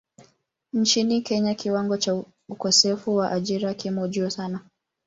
Nchini 0.73 1.21
Kenya 1.21 1.53
kiwango 1.55 1.97
cha 1.97 2.23
ukosefu 2.49 3.15
wa 3.15 3.31
ajira 3.31 3.73
kimo 3.73 4.07
juu 4.07 4.29
sana. 4.29 4.59